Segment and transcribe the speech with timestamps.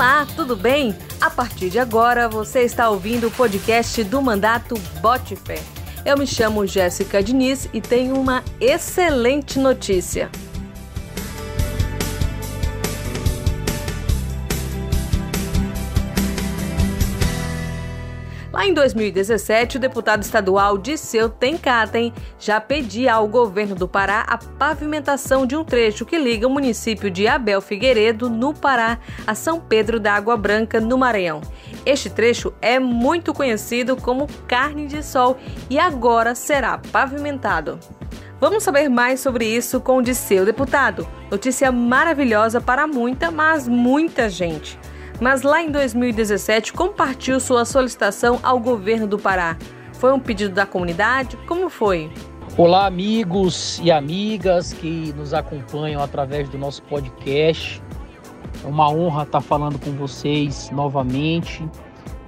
[0.00, 0.96] Olá, tudo bem?
[1.20, 5.62] A partir de agora você está ouvindo o podcast do Mandato Bote Fé.
[6.06, 10.30] Eu me chamo Jéssica Diniz e tenho uma excelente notícia.
[18.60, 24.36] Lá em 2017, o deputado estadual Disseu Tenkaten já pedia ao governo do Pará a
[24.36, 29.58] pavimentação de um trecho que liga o município de Abel Figueiredo, no Pará, a São
[29.58, 31.40] Pedro da Água Branca, no Maranhão.
[31.86, 35.38] Este trecho é muito conhecido como Carne de Sol
[35.70, 37.80] e agora será pavimentado.
[38.38, 41.08] Vamos saber mais sobre isso com o Disseu, deputado.
[41.30, 44.78] Notícia maravilhosa para muita, mas muita gente
[45.20, 49.56] mas lá em 2017 compartilhou sua solicitação ao governo do Pará.
[49.92, 51.36] Foi um pedido da comunidade?
[51.46, 52.10] Como foi?
[52.56, 57.82] Olá, amigos e amigas que nos acompanham através do nosso podcast.
[58.64, 61.68] É uma honra estar falando com vocês novamente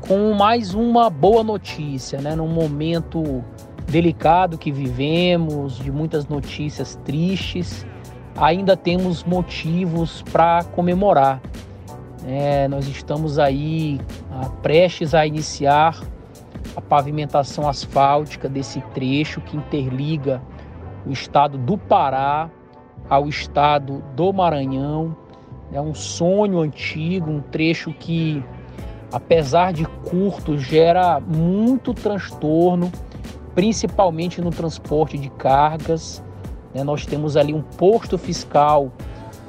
[0.00, 2.34] com mais uma boa notícia, né?
[2.34, 3.44] Num momento
[3.86, 7.86] delicado que vivemos, de muitas notícias tristes,
[8.34, 11.42] ainda temos motivos para comemorar.
[12.30, 13.98] É, nós estamos aí
[14.30, 15.98] ah, prestes a iniciar
[16.76, 20.42] a pavimentação asfáltica desse trecho que interliga
[21.06, 22.50] o estado do Pará
[23.08, 25.16] ao estado do Maranhão.
[25.72, 28.44] É um sonho antigo, um trecho que,
[29.10, 32.92] apesar de curto, gera muito transtorno,
[33.54, 36.22] principalmente no transporte de cargas.
[36.74, 36.84] Né?
[36.84, 38.92] Nós temos ali um posto fiscal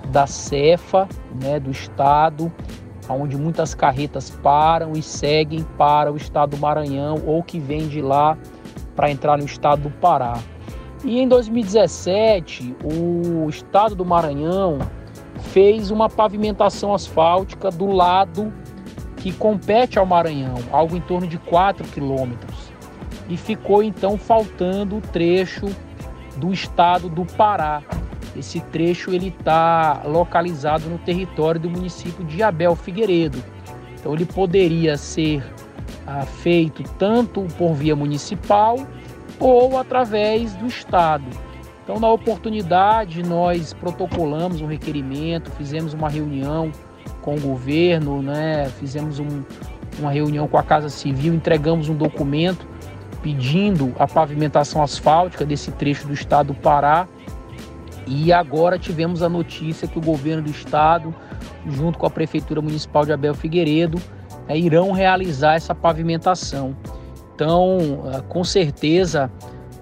[0.09, 1.07] da Cefa,
[1.41, 2.51] né, do estado,
[3.09, 8.01] onde muitas carretas param e seguem para o estado do Maranhão ou que vêm de
[8.01, 8.37] lá
[8.95, 10.37] para entrar no estado do Pará.
[11.03, 14.79] E em 2017, o estado do Maranhão
[15.39, 18.53] fez uma pavimentação asfáltica do lado
[19.15, 22.71] que compete ao Maranhão, algo em torno de 4 quilômetros.
[23.29, 25.67] E ficou então faltando o trecho
[26.37, 27.81] do estado do Pará,
[28.35, 33.43] esse trecho ele está localizado no território do município de Abel Figueiredo.
[33.99, 35.43] Então ele poderia ser
[36.05, 38.77] ah, feito tanto por via municipal
[39.39, 41.25] ou através do estado.
[41.83, 46.71] Então na oportunidade nós protocolamos um requerimento, fizemos uma reunião
[47.21, 48.69] com o governo, né?
[48.79, 49.43] Fizemos um,
[49.97, 52.67] uma reunião com a Casa Civil, entregamos um documento
[53.21, 57.07] pedindo a pavimentação asfáltica desse trecho do estado do Pará
[58.09, 61.13] e agora tivemos a notícia que o governo do estado,
[61.67, 64.01] junto com a prefeitura municipal de Abel Figueiredo,
[64.47, 66.75] é, irão realizar essa pavimentação.
[67.35, 67.77] Então,
[68.11, 69.31] é, com certeza,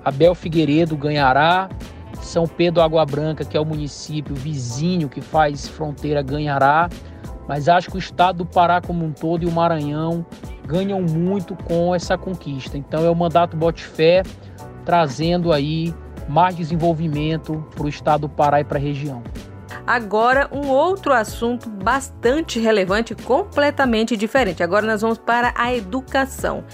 [0.03, 1.69] Abel Figueiredo ganhará,
[2.21, 6.89] São Pedro Água Branca, que é o município vizinho que faz fronteira, ganhará.
[7.47, 10.25] Mas acho que o estado do Pará como um todo e o Maranhão
[10.65, 12.77] ganham muito com essa conquista.
[12.77, 14.21] Então é o mandato Bote Fé
[14.83, 15.95] trazendo aí
[16.27, 19.23] mais desenvolvimento para o estado do Pará e para a região.
[19.87, 24.61] Agora, um outro assunto bastante relevante, completamente diferente.
[24.61, 26.65] Agora nós vamos para a educação.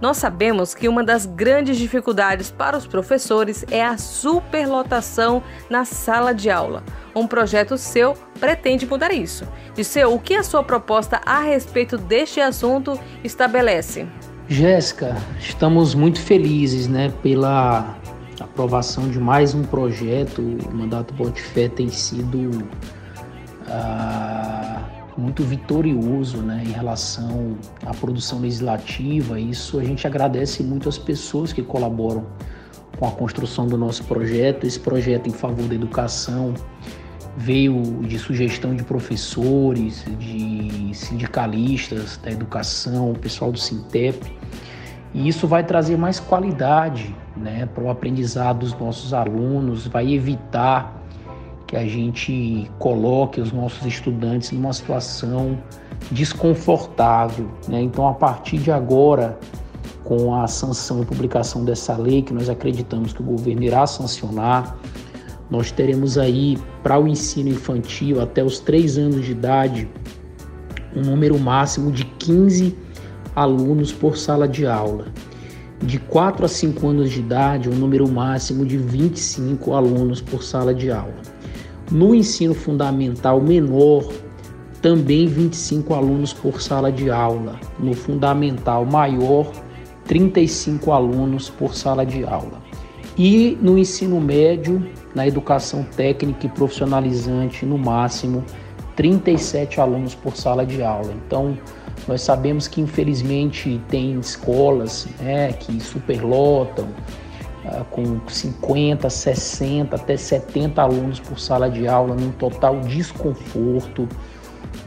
[0.00, 6.32] Nós sabemos que uma das grandes dificuldades para os professores é a superlotação na sala
[6.32, 6.84] de aula.
[7.12, 9.44] Um projeto seu pretende mudar isso.
[9.74, 14.06] Disseu, o que a sua proposta a respeito deste assunto estabelece?
[14.46, 17.96] Jéssica, estamos muito felizes né, pela
[18.44, 20.40] aprovação de mais um projeto.
[20.40, 22.66] O mandato Botifé tem sido
[23.68, 24.82] ah,
[25.16, 29.38] muito vitorioso né, em relação à produção legislativa.
[29.38, 32.26] Isso a gente agradece muito às pessoas que colaboram
[32.98, 34.66] com a construção do nosso projeto.
[34.66, 36.54] Esse projeto em favor da educação
[37.36, 44.40] veio de sugestão de professores, de sindicalistas da educação, pessoal do Sintep
[45.12, 51.00] e isso vai trazer mais qualidade né, para o aprendizado dos nossos alunos, vai evitar
[51.66, 55.58] que a gente coloque os nossos estudantes numa situação
[56.10, 57.48] desconfortável.
[57.68, 57.80] Né?
[57.82, 59.38] Então, a partir de agora,
[60.04, 64.76] com a sanção e publicação dessa lei, que nós acreditamos que o governo irá sancionar,
[65.48, 69.88] nós teremos aí para o ensino infantil até os 3 anos de idade
[70.94, 72.76] um número máximo de 15
[73.34, 75.06] alunos por sala de aula.
[75.82, 80.74] De 4 a 5 anos de idade, um número máximo de 25 alunos por sala
[80.74, 81.16] de aula.
[81.90, 84.04] No ensino fundamental menor,
[84.82, 87.58] também 25 alunos por sala de aula.
[87.78, 89.50] No fundamental maior,
[90.04, 92.60] 35 alunos por sala de aula.
[93.16, 98.44] E no ensino médio, na educação técnica e profissionalizante, no máximo
[98.96, 101.12] 37 alunos por sala de aula.
[101.26, 101.56] Então,
[102.06, 106.88] nós sabemos que infelizmente tem escolas né, que superlotam,
[107.64, 114.08] ah, com 50, 60, até 70 alunos por sala de aula, num total desconforto,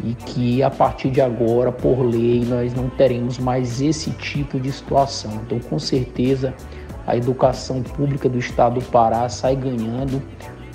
[0.04, 4.72] e que a partir de agora, por lei, nós não teremos mais esse tipo de
[4.72, 5.42] situação.
[5.46, 6.54] Então, com certeza,
[7.06, 10.22] a educação pública do estado do Pará sai ganhando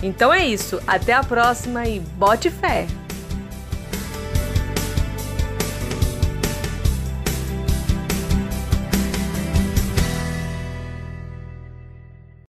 [0.02, 2.86] Então é isso, até a próxima e bote fé!